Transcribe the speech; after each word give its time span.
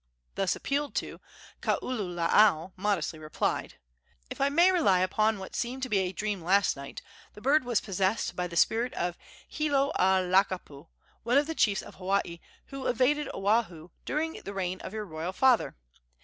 Thus 0.33 0.55
appealed 0.55 0.95
to, 0.95 1.21
Kaululaau 1.61 2.71
modestly 2.75 3.19
replied: 3.19 3.75
"If 4.31 4.41
I 4.41 4.49
may 4.49 4.71
rely 4.71 5.01
upon 5.01 5.37
what 5.37 5.55
seemed 5.55 5.83
to 5.83 5.89
be 5.89 5.99
a 5.99 6.11
dream 6.11 6.41
last 6.41 6.75
night, 6.75 7.03
the 7.35 7.39
bird 7.39 7.63
was 7.65 7.81
possessed 7.81 8.35
by 8.35 8.47
the 8.47 8.55
spirit 8.55 8.95
of 8.95 9.15
Hilo 9.47 9.91
a 9.97 10.23
Lakapu, 10.23 10.87
one 11.21 11.37
of 11.37 11.45
the 11.45 11.53
chiefs 11.53 11.83
of 11.83 11.93
Hawaii 11.97 12.39
who 12.69 12.87
invaded 12.87 13.29
Oahu 13.31 13.91
during 14.03 14.41
the 14.43 14.55
reign 14.55 14.79
of 14.81 14.91
your 14.91 15.05
royal 15.05 15.33
father. 15.33 15.75